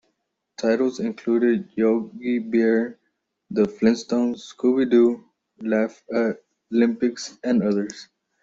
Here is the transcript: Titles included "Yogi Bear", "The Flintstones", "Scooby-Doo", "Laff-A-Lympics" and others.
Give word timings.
Titles 0.57 0.99
included 0.99 1.69
"Yogi 1.75 2.39
Bear", 2.39 2.97
"The 3.51 3.65
Flintstones", 3.65 4.51
"Scooby-Doo", 4.51 5.23
"Laff-A-Lympics" 5.59 7.37
and 7.43 7.61
others. 7.61 8.07